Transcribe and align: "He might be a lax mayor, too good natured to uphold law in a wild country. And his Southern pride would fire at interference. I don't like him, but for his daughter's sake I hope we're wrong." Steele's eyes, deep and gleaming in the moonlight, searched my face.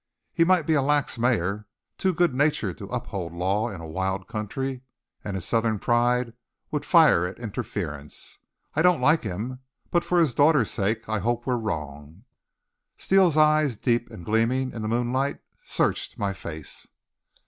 "He 0.33 0.43
might 0.43 0.63
be 0.65 0.73
a 0.73 0.81
lax 0.81 1.19
mayor, 1.19 1.67
too 1.99 2.11
good 2.11 2.33
natured 2.33 2.79
to 2.79 2.87
uphold 2.87 3.33
law 3.33 3.69
in 3.69 3.81
a 3.81 3.87
wild 3.87 4.27
country. 4.27 4.81
And 5.23 5.35
his 5.35 5.45
Southern 5.45 5.77
pride 5.77 6.33
would 6.71 6.85
fire 6.85 7.27
at 7.27 7.37
interference. 7.37 8.39
I 8.75 8.81
don't 8.81 8.99
like 8.99 9.21
him, 9.21 9.59
but 9.91 10.03
for 10.03 10.17
his 10.19 10.33
daughter's 10.33 10.71
sake 10.71 11.07
I 11.07 11.19
hope 11.19 11.45
we're 11.45 11.55
wrong." 11.55 12.23
Steele's 12.97 13.37
eyes, 13.37 13.75
deep 13.75 14.09
and 14.09 14.25
gleaming 14.25 14.71
in 14.71 14.81
the 14.81 14.87
moonlight, 14.87 15.37
searched 15.63 16.17
my 16.17 16.33
face. 16.33 16.87